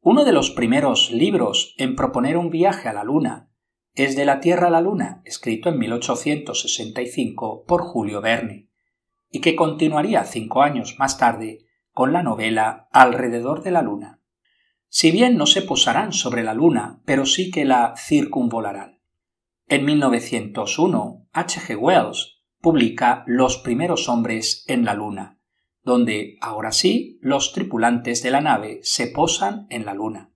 Uno 0.00 0.24
de 0.24 0.32
los 0.32 0.50
primeros 0.50 1.10
libros 1.10 1.74
en 1.76 1.96
proponer 1.96 2.36
un 2.36 2.50
viaje 2.50 2.88
a 2.88 2.92
la 2.92 3.04
Luna 3.04 3.50
es 3.94 4.14
De 4.14 4.24
la 4.24 4.40
Tierra 4.40 4.68
a 4.68 4.70
la 4.70 4.80
Luna, 4.80 5.22
escrito 5.24 5.68
en 5.68 5.78
1865 5.78 7.64
por 7.66 7.82
Julio 7.82 8.20
Verne, 8.20 8.70
y 9.30 9.40
que 9.40 9.56
continuaría 9.56 10.24
cinco 10.24 10.62
años 10.62 10.96
más 10.98 11.18
tarde 11.18 11.65
con 11.96 12.12
la 12.12 12.22
novela 12.22 12.88
Alrededor 12.92 13.62
de 13.62 13.70
la 13.70 13.80
Luna. 13.80 14.20
Si 14.86 15.10
bien 15.10 15.38
no 15.38 15.46
se 15.46 15.62
posarán 15.62 16.12
sobre 16.12 16.42
la 16.42 16.52
Luna, 16.52 17.00
pero 17.06 17.24
sí 17.24 17.50
que 17.50 17.64
la 17.64 17.94
circunvolarán. 17.96 19.00
En 19.66 19.86
1901, 19.86 21.26
H. 21.32 21.60
G. 21.60 21.74
Wells 21.78 22.42
publica 22.60 23.24
Los 23.26 23.56
primeros 23.56 24.10
hombres 24.10 24.62
en 24.68 24.84
la 24.84 24.92
Luna, 24.92 25.40
donde, 25.82 26.36
ahora 26.42 26.70
sí, 26.70 27.18
los 27.22 27.54
tripulantes 27.54 28.22
de 28.22 28.30
la 28.30 28.42
nave 28.42 28.80
se 28.82 29.06
posan 29.06 29.66
en 29.70 29.86
la 29.86 29.94
Luna. 29.94 30.34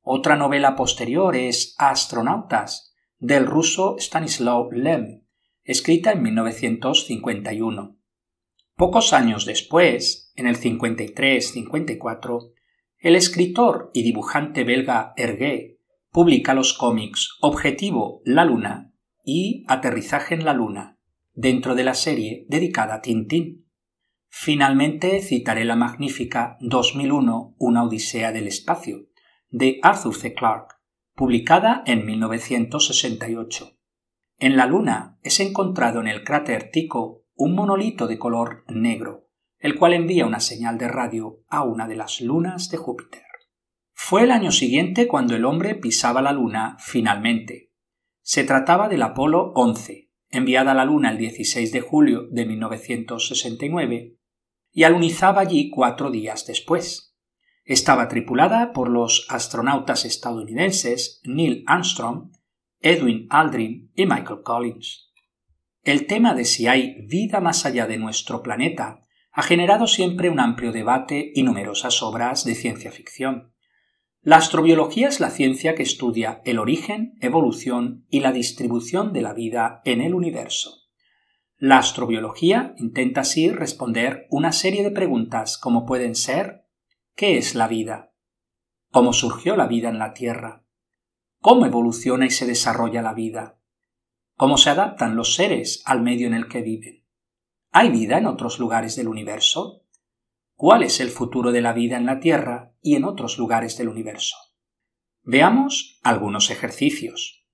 Otra 0.00 0.36
novela 0.36 0.76
posterior 0.76 1.34
es 1.34 1.74
Astronautas, 1.76 2.94
del 3.18 3.46
ruso 3.46 3.96
Stanislaw 3.98 4.70
Lem, 4.70 5.24
escrita 5.64 6.12
en 6.12 6.22
1951. 6.22 7.96
Pocos 8.76 9.12
años 9.12 9.46
después, 9.46 10.32
en 10.34 10.48
el 10.48 10.56
53-54, 10.56 12.52
el 12.98 13.14
escritor 13.14 13.90
y 13.94 14.02
dibujante 14.02 14.64
belga 14.64 15.12
Hergé 15.16 15.78
publica 16.10 16.54
los 16.54 16.72
cómics 16.72 17.36
Objetivo 17.40 18.20
La 18.24 18.44
Luna 18.44 18.92
y 19.24 19.64
Aterrizaje 19.68 20.34
en 20.34 20.44
la 20.44 20.54
Luna, 20.54 20.98
dentro 21.34 21.76
de 21.76 21.84
la 21.84 21.94
serie 21.94 22.46
dedicada 22.48 22.96
a 22.96 23.00
Tintín. 23.00 23.68
Finalmente 24.28 25.20
citaré 25.22 25.64
la 25.64 25.76
magnífica 25.76 26.56
2001 26.60 27.54
Una 27.58 27.84
Odisea 27.84 28.32
del 28.32 28.48
Espacio, 28.48 29.06
de 29.50 29.78
Arthur 29.82 30.16
C. 30.16 30.34
Clarke, 30.34 30.74
publicada 31.14 31.84
en 31.86 32.04
1968. 32.04 33.78
En 34.38 34.56
la 34.56 34.66
Luna 34.66 35.18
es 35.22 35.38
encontrado 35.38 36.00
en 36.00 36.08
el 36.08 36.24
cráter 36.24 36.70
Tycho 36.72 37.23
un 37.34 37.54
monolito 37.54 38.06
de 38.06 38.18
color 38.18 38.64
negro, 38.68 39.28
el 39.58 39.76
cual 39.76 39.94
envía 39.94 40.26
una 40.26 40.40
señal 40.40 40.78
de 40.78 40.88
radio 40.88 41.42
a 41.48 41.64
una 41.64 41.88
de 41.88 41.96
las 41.96 42.20
lunas 42.20 42.70
de 42.70 42.76
Júpiter. 42.76 43.22
Fue 43.92 44.24
el 44.24 44.30
año 44.30 44.52
siguiente 44.52 45.08
cuando 45.08 45.34
el 45.34 45.44
hombre 45.44 45.74
pisaba 45.74 46.20
la 46.20 46.32
Luna 46.32 46.76
finalmente. 46.78 47.72
Se 48.20 48.44
trataba 48.44 48.88
del 48.88 49.02
Apolo 49.02 49.52
11, 49.54 50.10
enviada 50.28 50.72
a 50.72 50.74
la 50.74 50.84
Luna 50.84 51.10
el 51.10 51.18
16 51.18 51.72
de 51.72 51.80
julio 51.80 52.28
de 52.30 52.44
1969, 52.44 54.18
y 54.72 54.82
alunizaba 54.82 55.40
allí 55.40 55.70
cuatro 55.70 56.10
días 56.10 56.46
después. 56.46 57.16
Estaba 57.64 58.08
tripulada 58.08 58.72
por 58.72 58.90
los 58.90 59.26
astronautas 59.30 60.04
estadounidenses 60.04 61.22
Neil 61.24 61.64
Armstrong, 61.66 62.32
Edwin 62.80 63.26
Aldrin 63.30 63.90
y 63.94 64.04
Michael 64.04 64.42
Collins. 64.42 65.13
El 65.84 66.06
tema 66.06 66.32
de 66.34 66.46
si 66.46 66.66
hay 66.66 67.02
vida 67.02 67.40
más 67.40 67.66
allá 67.66 67.86
de 67.86 67.98
nuestro 67.98 68.42
planeta 68.42 69.06
ha 69.30 69.42
generado 69.42 69.86
siempre 69.86 70.30
un 70.30 70.40
amplio 70.40 70.72
debate 70.72 71.30
y 71.34 71.42
numerosas 71.42 72.02
obras 72.02 72.46
de 72.46 72.54
ciencia 72.54 72.90
ficción. 72.90 73.52
La 74.22 74.36
astrobiología 74.36 75.08
es 75.08 75.20
la 75.20 75.28
ciencia 75.28 75.74
que 75.74 75.82
estudia 75.82 76.40
el 76.46 76.58
origen, 76.58 77.18
evolución 77.20 78.06
y 78.08 78.20
la 78.20 78.32
distribución 78.32 79.12
de 79.12 79.20
la 79.20 79.34
vida 79.34 79.82
en 79.84 80.00
el 80.00 80.14
universo. 80.14 80.84
La 81.58 81.76
astrobiología 81.76 82.74
intenta 82.78 83.20
así 83.20 83.50
responder 83.50 84.26
una 84.30 84.52
serie 84.52 84.84
de 84.84 84.90
preguntas 84.90 85.58
como 85.58 85.84
pueden 85.84 86.14
ser 86.14 86.64
¿qué 87.14 87.36
es 87.36 87.54
la 87.54 87.68
vida? 87.68 88.14
¿Cómo 88.90 89.12
surgió 89.12 89.54
la 89.54 89.66
vida 89.66 89.90
en 89.90 89.98
la 89.98 90.14
Tierra? 90.14 90.64
¿Cómo 91.40 91.66
evoluciona 91.66 92.24
y 92.24 92.30
se 92.30 92.46
desarrolla 92.46 93.02
la 93.02 93.12
vida? 93.12 93.58
¿Cómo 94.36 94.58
se 94.58 94.70
adaptan 94.70 95.16
los 95.16 95.34
seres 95.34 95.82
al 95.86 96.02
medio 96.02 96.26
en 96.26 96.34
el 96.34 96.48
que 96.48 96.62
viven? 96.62 97.04
¿Hay 97.70 97.90
vida 97.90 98.18
en 98.18 98.26
otros 98.26 98.58
lugares 98.58 98.96
del 98.96 99.08
universo? 99.08 99.84
cuál 100.56 100.82
es 100.82 101.00
el 101.00 101.10
futuro 101.10 101.52
de 101.52 101.60
la 101.60 101.72
vida 101.72 101.96
en 101.96 102.06
la 102.06 102.20
Tierra 102.20 102.72
y 102.80 102.96
en 102.96 103.04
otros 103.04 103.38
lugares 103.38 103.76
del 103.76 103.88
universo. 103.88 104.36
Veamos 105.22 105.98
algunos 106.02 106.50
ejercicios. 106.50 107.46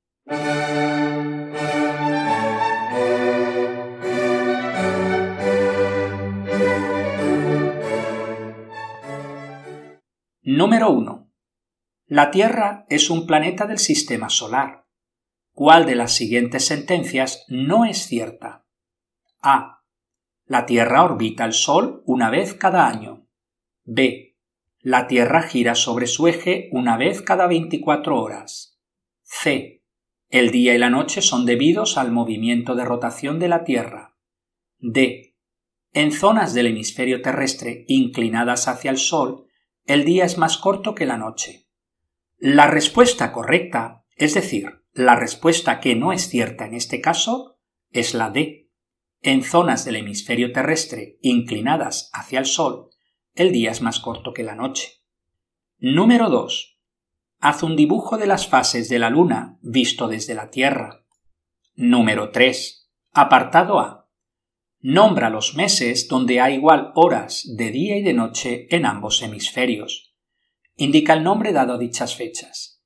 Número 10.42 10.90
1. 10.90 11.32
La 12.06 12.30
Tierra 12.30 12.84
es 12.88 13.08
un 13.08 13.26
planeta 13.26 13.66
del 13.66 13.78
sistema 13.78 14.28
solar. 14.28 14.86
¿Cuál 15.60 15.84
de 15.84 15.94
las 15.94 16.14
siguientes 16.14 16.64
sentencias 16.64 17.44
no 17.48 17.84
es 17.84 18.06
cierta? 18.06 18.64
A. 19.42 19.82
La 20.46 20.64
Tierra 20.64 21.04
orbita 21.04 21.44
el 21.44 21.52
Sol 21.52 22.02
una 22.06 22.30
vez 22.30 22.54
cada 22.54 22.88
año. 22.88 23.28
B. 23.84 24.38
La 24.78 25.06
Tierra 25.06 25.42
gira 25.42 25.74
sobre 25.74 26.06
su 26.06 26.28
eje 26.28 26.70
una 26.72 26.96
vez 26.96 27.20
cada 27.20 27.46
24 27.46 28.18
horas. 28.18 28.80
C. 29.20 29.84
El 30.30 30.50
día 30.50 30.74
y 30.74 30.78
la 30.78 30.88
noche 30.88 31.20
son 31.20 31.44
debidos 31.44 31.98
al 31.98 32.10
movimiento 32.10 32.74
de 32.74 32.86
rotación 32.86 33.38
de 33.38 33.48
la 33.48 33.62
Tierra. 33.62 34.16
D. 34.78 35.36
En 35.92 36.12
zonas 36.12 36.54
del 36.54 36.68
hemisferio 36.68 37.20
terrestre 37.20 37.84
inclinadas 37.86 38.66
hacia 38.66 38.90
el 38.90 38.96
Sol, 38.96 39.44
el 39.84 40.06
día 40.06 40.24
es 40.24 40.38
más 40.38 40.56
corto 40.56 40.94
que 40.94 41.04
la 41.04 41.18
noche. 41.18 41.66
La 42.38 42.66
respuesta 42.66 43.30
correcta, 43.30 44.06
es 44.16 44.32
decir, 44.32 44.79
la 44.92 45.16
respuesta 45.16 45.80
que 45.80 45.94
no 45.94 46.12
es 46.12 46.28
cierta 46.28 46.66
en 46.66 46.74
este 46.74 47.00
caso, 47.00 47.58
es 47.90 48.14
la 48.14 48.30
D. 48.30 48.70
En 49.22 49.42
zonas 49.42 49.84
del 49.84 49.96
hemisferio 49.96 50.52
terrestre 50.52 51.18
inclinadas 51.20 52.10
hacia 52.12 52.38
el 52.38 52.46
Sol, 52.46 52.90
el 53.34 53.52
día 53.52 53.70
es 53.70 53.82
más 53.82 54.00
corto 54.00 54.32
que 54.32 54.42
la 54.42 54.54
noche. 54.54 55.02
Número 55.78 56.28
2. 56.28 56.78
Haz 57.38 57.62
un 57.62 57.76
dibujo 57.76 58.18
de 58.18 58.26
las 58.26 58.48
fases 58.48 58.88
de 58.88 58.98
la 58.98 59.10
Luna 59.10 59.58
visto 59.62 60.08
desde 60.08 60.34
la 60.34 60.50
Tierra. 60.50 61.04
Número 61.74 62.30
3. 62.30 62.90
Apartado 63.12 63.78
A. 63.78 64.10
Nombra 64.80 65.30
los 65.30 65.54
meses 65.54 66.08
donde 66.08 66.40
hay 66.40 66.54
igual 66.54 66.92
horas 66.94 67.44
de 67.56 67.70
día 67.70 67.96
y 67.96 68.02
de 68.02 68.14
noche 68.14 68.66
en 68.70 68.86
ambos 68.86 69.22
hemisferios. 69.22 70.14
Indica 70.76 71.12
el 71.12 71.22
nombre 71.22 71.52
dado 71.52 71.74
a 71.74 71.78
dichas 71.78 72.16
fechas. 72.16 72.79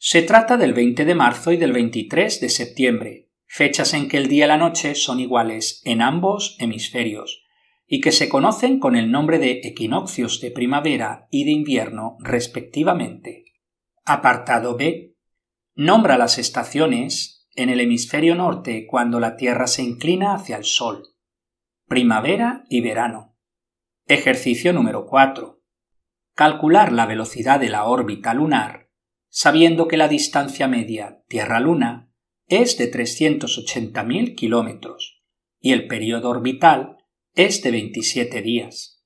Se 0.00 0.22
trata 0.22 0.56
del 0.56 0.74
20 0.74 1.04
de 1.04 1.14
marzo 1.16 1.50
y 1.50 1.56
del 1.56 1.72
23 1.72 2.40
de 2.40 2.48
septiembre, 2.48 3.30
fechas 3.46 3.94
en 3.94 4.08
que 4.08 4.16
el 4.16 4.28
día 4.28 4.44
y 4.44 4.48
la 4.48 4.56
noche 4.56 4.94
son 4.94 5.18
iguales 5.18 5.82
en 5.84 6.02
ambos 6.02 6.56
hemisferios, 6.60 7.44
y 7.84 8.00
que 8.00 8.12
se 8.12 8.28
conocen 8.28 8.78
con 8.78 8.94
el 8.94 9.10
nombre 9.10 9.40
de 9.40 9.60
equinoccios 9.64 10.40
de 10.40 10.52
primavera 10.52 11.26
y 11.32 11.44
de 11.44 11.50
invierno 11.50 12.16
respectivamente. 12.20 13.46
Apartado 14.04 14.76
B. 14.76 15.16
Nombra 15.74 16.16
las 16.16 16.38
estaciones 16.38 17.48
en 17.56 17.68
el 17.68 17.80
hemisferio 17.80 18.36
norte 18.36 18.86
cuando 18.86 19.18
la 19.18 19.36
Tierra 19.36 19.66
se 19.66 19.82
inclina 19.82 20.32
hacia 20.32 20.58
el 20.58 20.64
Sol. 20.64 21.08
Primavera 21.88 22.64
y 22.68 22.82
verano. 22.82 23.36
Ejercicio 24.06 24.72
número 24.72 25.06
4. 25.06 25.60
Calcular 26.34 26.92
la 26.92 27.06
velocidad 27.06 27.58
de 27.58 27.68
la 27.68 27.84
órbita 27.84 28.32
lunar, 28.32 28.87
sabiendo 29.28 29.88
que 29.88 29.96
la 29.96 30.08
distancia 30.08 30.68
media 30.68 31.22
Tierra-Luna 31.28 32.10
es 32.46 32.78
de 32.78 32.90
380.000 32.90 34.34
kilómetros 34.34 35.22
y 35.60 35.72
el 35.72 35.86
periodo 35.86 36.30
orbital 36.30 36.96
es 37.34 37.62
de 37.62 37.70
27 37.70 38.42
días. 38.42 39.04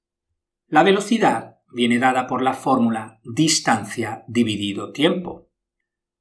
La 0.68 0.82
velocidad 0.82 1.56
viene 1.72 1.98
dada 1.98 2.26
por 2.26 2.42
la 2.42 2.54
fórmula 2.54 3.20
distancia 3.24 4.24
dividido 4.28 4.92
tiempo. 4.92 5.50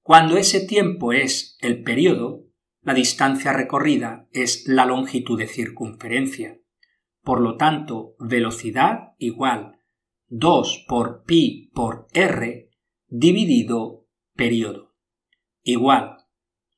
Cuando 0.01 0.37
ese 0.37 0.65
tiempo 0.65 1.13
es 1.13 1.57
el 1.61 1.83
periodo, 1.83 2.45
la 2.81 2.93
distancia 2.93 3.53
recorrida 3.53 4.27
es 4.31 4.67
la 4.67 4.85
longitud 4.85 5.37
de 5.37 5.47
circunferencia. 5.47 6.59
Por 7.21 7.39
lo 7.39 7.55
tanto, 7.55 8.15
velocidad 8.19 9.13
igual 9.19 9.77
2 10.29 10.85
por 10.87 11.23
pi 11.23 11.69
por 11.73 12.07
r 12.13 12.70
dividido 13.13 14.07
periodo. 14.37 14.95
Igual 15.63 16.15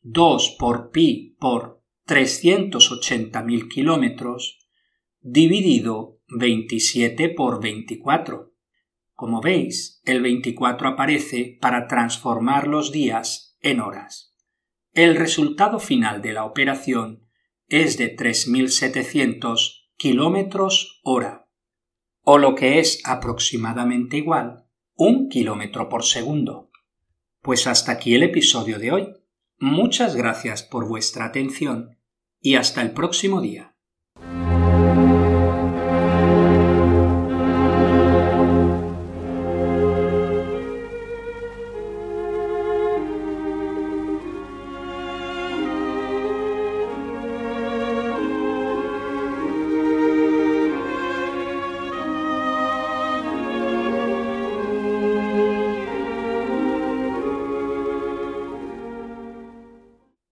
2 0.02 0.56
por 0.58 0.90
pi 0.90 1.38
por 1.40 1.84
380.000 2.08 3.70
kilómetros 3.70 4.58
dividido 5.22 6.20
27 6.28 7.30
por 7.30 7.62
24. 7.62 8.52
Como 9.14 9.42
veis, 9.42 10.02
el 10.06 10.24
24 10.24 10.90
aparece 10.90 11.60
para 11.62 11.88
transformar 11.88 12.68
los 12.68 12.92
días 12.92 13.56
en 13.62 13.80
horas. 13.80 14.36
El 14.92 15.16
resultado 15.16 15.80
final 15.80 16.24
de 16.24 16.34
la 16.34 16.46
operación 16.46 17.30
es 17.68 18.00
de 18.00 18.16
3.700 18.16 19.86
kilómetros 19.98 21.00
hora, 21.04 21.48
o 22.22 22.40
lo 22.40 22.56
que 22.56 22.80
es 22.80 23.02
aproximadamente 23.06 24.18
igual, 24.18 24.63
un 24.96 25.30
kilómetro 25.30 25.90
por 25.90 26.04
segundo. 26.04 26.70
Pues 27.42 27.68
hasta 27.68 27.92
aquí 27.92 28.16
el 28.16 28.24
episodio 28.24 28.80
de 28.80 28.92
hoy. 28.92 29.14
Muchas 29.60 30.16
gracias 30.16 30.64
por 30.64 30.88
vuestra 30.88 31.26
atención 31.26 31.98
y 32.40 32.56
hasta 32.56 32.82
el 32.82 32.92
próximo 32.92 33.42
día. 33.42 33.73